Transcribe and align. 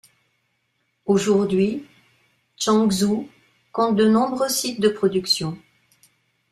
Aujourd'hui 1.05 1.85
Changzhou 2.57 3.29
compte 3.71 3.97
de 3.97 4.07
nombreux 4.09 4.49
sites 4.49 4.79
de 4.81 4.89
production. 4.89 5.55